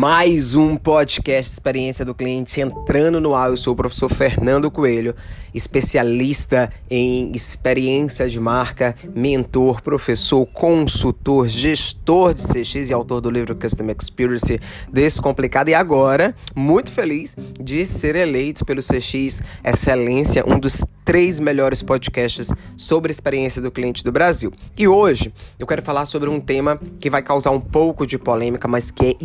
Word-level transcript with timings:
Mais 0.00 0.54
um 0.54 0.76
podcast 0.76 1.52
Experiência 1.52 2.04
do 2.04 2.14
Cliente 2.14 2.60
entrando 2.60 3.20
no 3.20 3.34
ar. 3.34 3.50
Eu 3.50 3.56
sou 3.56 3.72
o 3.72 3.76
professor 3.76 4.08
Fernando 4.08 4.70
Coelho, 4.70 5.12
especialista 5.52 6.70
em 6.88 7.32
experiência 7.32 8.28
de 8.28 8.38
marca, 8.38 8.94
mentor, 9.12 9.82
professor, 9.82 10.46
consultor, 10.46 11.48
gestor 11.48 12.32
de 12.32 12.42
CX 12.42 12.90
e 12.90 12.92
autor 12.92 13.20
do 13.20 13.28
livro 13.28 13.56
Custom 13.56 13.86
Experience 13.90 14.60
Descomplicado. 14.92 15.70
E 15.70 15.74
agora, 15.74 16.32
muito 16.54 16.92
feliz 16.92 17.36
de 17.60 17.84
ser 17.84 18.14
eleito 18.14 18.64
pelo 18.64 18.80
CX 18.80 19.42
Excelência, 19.64 20.44
um 20.46 20.60
dos 20.60 20.84
três 21.04 21.40
melhores 21.40 21.82
podcasts 21.82 22.52
sobre 22.76 23.10
experiência 23.10 23.60
do 23.60 23.72
cliente 23.72 24.04
do 24.04 24.12
Brasil. 24.12 24.52
E 24.76 24.86
hoje 24.86 25.34
eu 25.58 25.66
quero 25.66 25.82
falar 25.82 26.06
sobre 26.06 26.28
um 26.28 26.38
tema 26.38 26.78
que 27.00 27.10
vai 27.10 27.20
causar 27.20 27.50
um 27.50 27.58
pouco 27.58 28.06
de 28.06 28.16
polêmica, 28.16 28.68
mas 28.68 28.92
que 28.92 29.04
é 29.04 29.16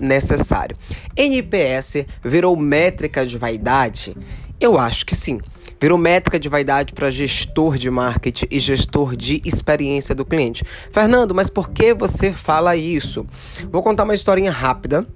necessário. 0.00 0.76
NPS 1.16 2.06
virou 2.22 2.56
métrica 2.56 3.26
de 3.26 3.36
vaidade? 3.36 4.16
Eu 4.60 4.78
acho 4.78 5.04
que 5.04 5.14
sim. 5.14 5.40
Virou 5.80 5.96
métrica 5.96 6.40
de 6.40 6.48
vaidade 6.48 6.92
para 6.92 7.10
gestor 7.10 7.78
de 7.78 7.88
marketing 7.88 8.46
e 8.50 8.58
gestor 8.58 9.16
de 9.16 9.40
experiência 9.44 10.14
do 10.14 10.24
cliente. 10.24 10.64
Fernando, 10.90 11.34
mas 11.34 11.48
por 11.48 11.70
que 11.70 11.94
você 11.94 12.32
fala 12.32 12.76
isso? 12.76 13.24
Vou 13.70 13.82
contar 13.82 14.02
uma 14.02 14.14
historinha 14.14 14.50
rápida 14.50 15.06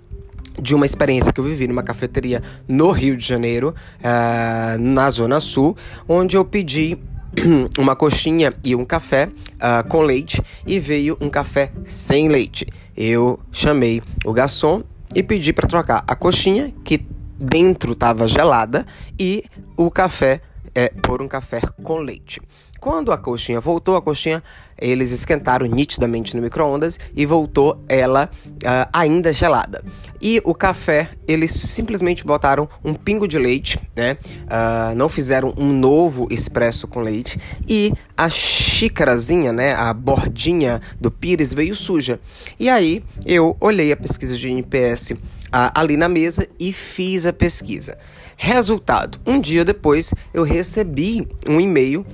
de 0.60 0.74
uma 0.74 0.86
experiência 0.86 1.32
que 1.32 1.40
eu 1.40 1.44
vivi 1.44 1.66
numa 1.66 1.82
cafeteria 1.82 2.42
no 2.68 2.90
Rio 2.90 3.16
de 3.16 3.26
Janeiro, 3.26 3.74
uh, 3.98 4.78
na 4.78 5.10
Zona 5.10 5.40
Sul, 5.40 5.76
onde 6.08 6.36
eu 6.36 6.44
pedi 6.44 6.98
uma 7.78 7.96
coxinha 7.96 8.52
e 8.64 8.74
um 8.74 8.84
café 8.84 9.28
uh, 9.28 9.86
com 9.88 10.02
leite 10.02 10.42
e 10.66 10.78
veio 10.78 11.16
um 11.20 11.28
café 11.28 11.72
sem 11.84 12.28
leite. 12.28 12.66
Eu 12.96 13.40
chamei 13.50 14.02
o 14.24 14.32
garçom 14.32 14.82
e 15.14 15.22
pedi 15.22 15.52
para 15.52 15.66
trocar 15.66 16.04
a 16.06 16.14
coxinha 16.14 16.72
que 16.84 17.06
dentro 17.38 17.92
estava 17.92 18.28
gelada 18.28 18.86
e 19.18 19.44
o 19.76 19.90
café 19.90 20.40
é, 20.74 20.88
por 20.88 21.20
um 21.20 21.28
café 21.28 21.60
com 21.82 21.98
leite. 21.98 22.40
Quando 22.80 23.12
a 23.12 23.18
coxinha 23.18 23.60
voltou, 23.60 23.94
a 23.94 24.02
coxinha 24.02 24.42
eles 24.76 25.12
esquentaram 25.12 25.66
nitidamente 25.66 26.34
no 26.34 26.42
micro-ondas 26.42 26.98
e 27.14 27.24
voltou 27.24 27.80
ela 27.88 28.28
uh, 28.46 28.88
ainda 28.92 29.32
gelada. 29.32 29.84
E 30.22 30.40
o 30.44 30.54
café, 30.54 31.10
eles 31.26 31.50
simplesmente 31.50 32.24
botaram 32.24 32.68
um 32.84 32.94
pingo 32.94 33.26
de 33.26 33.40
leite, 33.40 33.80
né? 33.96 34.16
Uh, 34.44 34.94
não 34.94 35.08
fizeram 35.08 35.52
um 35.56 35.72
novo 35.72 36.28
expresso 36.30 36.86
com 36.86 37.00
leite. 37.00 37.40
E 37.68 37.92
a 38.16 38.30
xícarazinha, 38.30 39.52
né? 39.52 39.74
A 39.74 39.92
bordinha 39.92 40.80
do 41.00 41.10
pires 41.10 41.52
veio 41.52 41.74
suja. 41.74 42.20
E 42.60 42.70
aí 42.70 43.02
eu 43.26 43.56
olhei 43.60 43.90
a 43.90 43.96
pesquisa 43.96 44.36
de 44.36 44.48
NPS 44.48 45.10
uh, 45.10 45.16
ali 45.74 45.96
na 45.96 46.08
mesa 46.08 46.46
e 46.56 46.72
fiz 46.72 47.26
a 47.26 47.32
pesquisa. 47.32 47.98
Resultado: 48.36 49.18
um 49.26 49.40
dia 49.40 49.64
depois 49.64 50.14
eu 50.32 50.44
recebi 50.44 51.26
um 51.48 51.60
e-mail 51.60 52.06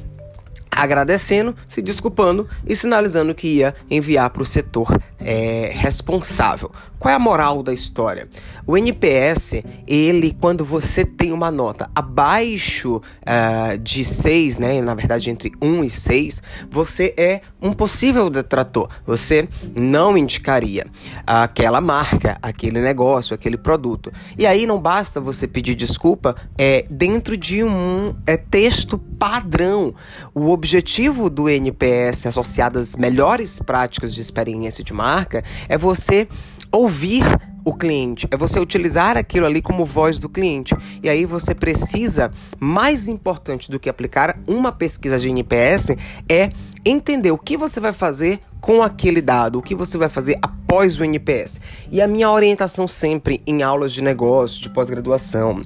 agradecendo, 0.70 1.56
se 1.68 1.82
desculpando 1.82 2.48
e 2.64 2.76
sinalizando 2.76 3.34
que 3.34 3.48
ia 3.48 3.74
enviar 3.90 4.30
para 4.30 4.42
o 4.42 4.46
setor 4.46 5.00
é, 5.18 5.72
responsável. 5.74 6.70
Qual 6.98 7.12
é 7.12 7.14
a 7.14 7.18
moral 7.18 7.62
da 7.62 7.72
história? 7.72 8.28
O 8.66 8.76
NPS, 8.76 9.62
ele, 9.86 10.36
quando 10.40 10.64
você 10.64 11.04
tem 11.04 11.32
uma 11.32 11.50
nota 11.50 11.88
abaixo 11.94 12.96
uh, 12.96 13.78
de 13.78 14.04
6, 14.04 14.58
né, 14.58 14.80
na 14.80 14.94
verdade 14.94 15.30
entre 15.30 15.52
1 15.62 15.84
e 15.84 15.90
6, 15.90 16.42
você 16.70 17.14
é 17.16 17.40
um 17.62 17.72
possível 17.72 18.28
detrator. 18.28 18.88
Você 19.06 19.48
não 19.76 20.18
indicaria 20.18 20.86
aquela 21.26 21.80
marca, 21.80 22.36
aquele 22.42 22.80
negócio, 22.80 23.34
aquele 23.34 23.56
produto. 23.56 24.12
E 24.36 24.46
aí 24.46 24.66
não 24.66 24.80
basta 24.80 25.20
você 25.20 25.46
pedir 25.46 25.74
desculpa 25.74 26.34
é, 26.58 26.84
dentro 26.90 27.36
de 27.36 27.62
um 27.62 28.14
é, 28.26 28.36
texto 28.36 28.98
padrão. 28.98 29.94
O 30.34 30.50
objetivo 30.50 31.30
do 31.30 31.48
NPS 31.48 32.26
associado 32.26 32.78
às 32.78 32.96
melhores 32.96 33.60
práticas 33.60 34.14
de 34.14 34.20
experiência 34.20 34.82
de 34.82 34.92
marca 34.92 35.42
é 35.68 35.78
você 35.78 36.28
ouvir 36.72 37.24
o 37.64 37.74
cliente, 37.74 38.26
é 38.30 38.36
você 38.36 38.58
utilizar 38.58 39.16
aquilo 39.16 39.44
ali 39.44 39.60
como 39.60 39.84
voz 39.84 40.18
do 40.18 40.28
cliente. 40.28 40.74
E 41.02 41.08
aí 41.08 41.26
você 41.26 41.54
precisa, 41.54 42.32
mais 42.58 43.08
importante 43.08 43.70
do 43.70 43.78
que 43.78 43.88
aplicar 43.88 44.38
uma 44.46 44.72
pesquisa 44.72 45.18
de 45.18 45.28
NPS, 45.28 45.90
é 46.30 46.50
entender 46.84 47.30
o 47.30 47.38
que 47.38 47.56
você 47.56 47.78
vai 47.78 47.92
fazer 47.92 48.40
com 48.60 48.82
aquele 48.82 49.20
dado, 49.20 49.58
o 49.58 49.62
que 49.62 49.74
você 49.74 49.98
vai 49.98 50.08
fazer 50.08 50.38
após 50.40 50.98
o 50.98 51.04
NPS. 51.04 51.60
E 51.92 52.00
a 52.00 52.08
minha 52.08 52.30
orientação 52.30 52.88
sempre 52.88 53.40
em 53.46 53.62
aulas 53.62 53.92
de 53.92 54.02
negócio, 54.02 54.62
de 54.62 54.70
pós-graduação, 54.70 55.62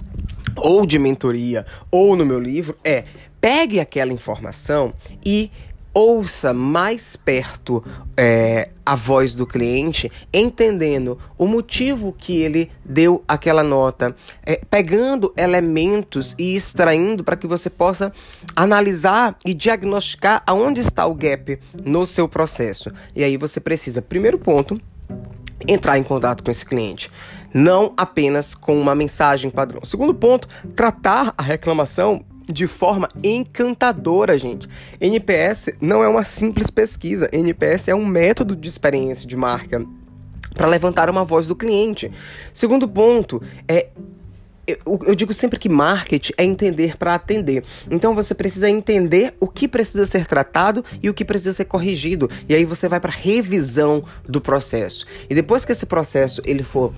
ou 0.56 0.84
de 0.84 0.98
mentoria, 0.98 1.64
ou 1.90 2.16
no 2.16 2.26
meu 2.26 2.38
livro 2.38 2.76
é 2.84 3.04
pegue 3.40 3.80
aquela 3.80 4.12
informação 4.12 4.92
e 5.24 5.50
ouça 5.94 6.52
mais 6.52 7.16
perto 7.16 7.84
é, 8.16 8.70
a 8.84 8.94
voz 8.94 9.34
do 9.34 9.46
cliente, 9.46 10.10
entendendo 10.32 11.18
o 11.38 11.46
motivo 11.46 12.12
que 12.12 12.40
ele 12.40 12.70
deu 12.84 13.22
aquela 13.26 13.62
nota, 13.62 14.14
é, 14.44 14.56
pegando 14.70 15.32
elementos 15.36 16.34
e 16.38 16.54
extraindo 16.54 17.22
para 17.22 17.36
que 17.36 17.46
você 17.46 17.70
possa 17.70 18.12
analisar 18.56 19.36
e 19.44 19.54
diagnosticar 19.54 20.42
aonde 20.46 20.80
está 20.80 21.06
o 21.06 21.14
gap 21.14 21.58
no 21.74 22.06
seu 22.06 22.28
processo. 22.28 22.90
E 23.14 23.22
aí 23.22 23.36
você 23.36 23.60
precisa, 23.60 24.02
primeiro 24.02 24.38
ponto, 24.38 24.80
entrar 25.66 25.98
em 25.98 26.02
contato 26.02 26.42
com 26.42 26.50
esse 26.50 26.64
cliente, 26.64 27.10
não 27.54 27.92
apenas 27.96 28.54
com 28.54 28.80
uma 28.80 28.94
mensagem 28.94 29.50
padrão. 29.50 29.84
Segundo 29.84 30.14
ponto, 30.14 30.48
tratar 30.74 31.32
a 31.36 31.42
reclamação 31.42 32.24
de 32.46 32.66
forma 32.66 33.08
encantadora, 33.22 34.38
gente. 34.38 34.68
NPS 35.00 35.70
não 35.80 36.02
é 36.02 36.08
uma 36.08 36.24
simples 36.24 36.70
pesquisa, 36.70 37.28
NPS 37.32 37.88
é 37.88 37.94
um 37.94 38.06
método 38.06 38.56
de 38.56 38.68
experiência 38.68 39.26
de 39.26 39.36
marca 39.36 39.84
para 40.54 40.68
levantar 40.68 41.08
uma 41.08 41.24
voz 41.24 41.46
do 41.46 41.56
cliente. 41.56 42.10
Segundo 42.52 42.88
ponto 42.88 43.42
é 43.66 43.88
eu, 44.66 45.00
eu, 45.06 45.14
digo 45.14 45.34
sempre 45.34 45.58
que 45.58 45.68
marketing 45.68 46.32
é 46.36 46.44
entender 46.44 46.96
para 46.96 47.14
atender. 47.14 47.64
Então 47.90 48.14
você 48.14 48.34
precisa 48.34 48.70
entender 48.70 49.34
o 49.40 49.48
que 49.48 49.66
precisa 49.66 50.06
ser 50.06 50.24
tratado 50.24 50.84
e 51.02 51.10
o 51.10 51.14
que 51.14 51.24
precisa 51.24 51.52
ser 51.52 51.64
corrigido. 51.64 52.30
E 52.48 52.54
aí 52.54 52.64
você 52.64 52.88
vai 52.88 53.00
para 53.00 53.10
revisão 53.10 54.04
do 54.28 54.40
processo. 54.40 55.04
E 55.28 55.34
depois 55.34 55.64
que 55.64 55.72
esse 55.72 55.86
processo 55.86 56.40
ele 56.44 56.62
for 56.62 56.92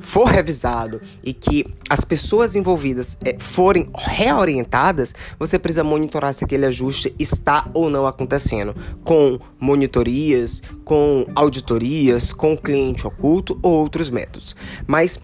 for 0.00 0.26
revisado 0.26 1.00
e 1.24 1.32
que 1.32 1.64
as 1.88 2.04
pessoas 2.04 2.54
envolvidas 2.54 3.16
é, 3.24 3.36
forem 3.38 3.88
reorientadas, 3.96 5.14
você 5.38 5.58
precisa 5.58 5.82
monitorar 5.82 6.34
se 6.34 6.44
aquele 6.44 6.66
ajuste 6.66 7.14
está 7.18 7.68
ou 7.72 7.88
não 7.88 8.06
acontecendo, 8.06 8.76
com 9.02 9.38
monitorias, 9.58 10.62
com 10.84 11.26
auditorias, 11.34 12.32
com 12.32 12.56
cliente 12.56 13.06
oculto 13.06 13.58
ou 13.62 13.72
outros 13.72 14.10
métodos. 14.10 14.54
Mas 14.86 15.18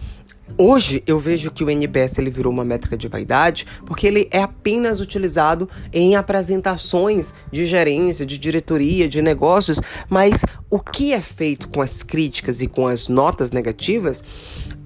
Hoje 0.57 1.03
eu 1.07 1.19
vejo 1.19 1.51
que 1.51 1.63
o 1.63 1.69
NPS 1.69 2.19
ele 2.19 2.29
virou 2.29 2.53
uma 2.53 2.63
métrica 2.63 2.95
de 2.95 3.07
vaidade 3.07 3.65
porque 3.85 4.05
ele 4.05 4.29
é 4.31 4.41
apenas 4.41 5.01
utilizado 5.01 5.67
em 5.91 6.15
apresentações 6.15 7.33
de 7.51 7.65
gerência, 7.65 8.25
de 8.25 8.37
diretoria, 8.37 9.09
de 9.09 9.21
negócios, 9.21 9.81
mas 10.07 10.45
o 10.69 10.79
que 10.79 11.13
é 11.13 11.19
feito 11.19 11.67
com 11.67 11.81
as 11.81 12.03
críticas 12.03 12.61
e 12.61 12.67
com 12.67 12.87
as 12.87 13.09
notas 13.09 13.51
negativas 13.51 14.23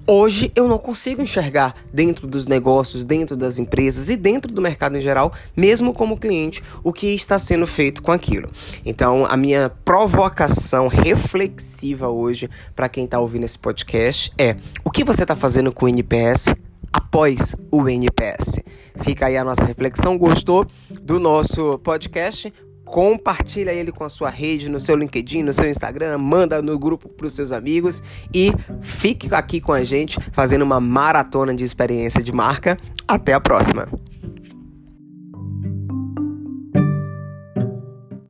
Hoje 0.06 0.50
eu 0.56 0.66
não 0.66 0.78
consigo 0.78 1.22
enxergar 1.22 1.74
dentro 1.92 2.26
dos 2.26 2.46
negócios, 2.46 3.04
dentro 3.04 3.36
das 3.36 3.58
empresas 3.58 4.08
e 4.08 4.16
dentro 4.16 4.52
do 4.52 4.60
mercado 4.60 4.96
em 4.96 5.00
geral, 5.00 5.32
mesmo 5.56 5.92
como 5.92 6.18
cliente, 6.18 6.62
o 6.82 6.92
que 6.92 7.08
está 7.08 7.38
sendo 7.38 7.66
feito 7.66 8.02
com 8.02 8.10
aquilo. 8.10 8.50
Então, 8.84 9.26
a 9.26 9.36
minha 9.36 9.70
provocação 9.84 10.88
reflexiva 10.88 12.08
hoje 12.08 12.48
para 12.74 12.88
quem 12.88 13.04
está 13.04 13.20
ouvindo 13.20 13.44
esse 13.44 13.58
podcast 13.58 14.32
é: 14.38 14.56
o 14.84 14.90
que 14.90 15.04
você 15.04 15.22
está 15.22 15.36
fazendo 15.36 15.72
com 15.72 15.86
o 15.86 15.88
NPS 15.88 16.46
após 16.92 17.54
o 17.70 17.88
NPS? 17.88 18.60
Fica 19.02 19.26
aí 19.26 19.36
a 19.36 19.44
nossa 19.44 19.64
reflexão. 19.64 20.18
Gostou 20.18 20.66
do 21.02 21.20
nosso 21.20 21.78
podcast? 21.78 22.52
Compartilha 22.90 23.72
ele 23.72 23.92
com 23.92 24.04
a 24.04 24.08
sua 24.08 24.28
rede, 24.28 24.68
no 24.68 24.80
seu 24.80 24.96
LinkedIn, 24.96 25.44
no 25.44 25.52
seu 25.52 25.70
Instagram, 25.70 26.18
manda 26.18 26.60
no 26.60 26.78
grupo 26.78 27.08
para 27.08 27.26
os 27.26 27.32
seus 27.32 27.52
amigos 27.52 28.02
e 28.34 28.52
fique 28.82 29.32
aqui 29.32 29.60
com 29.60 29.72
a 29.72 29.84
gente 29.84 30.18
fazendo 30.32 30.62
uma 30.62 30.80
maratona 30.80 31.54
de 31.54 31.62
experiência 31.62 32.22
de 32.22 32.32
marca. 32.32 32.76
Até 33.06 33.32
a 33.32 33.40
próxima! 33.40 34.09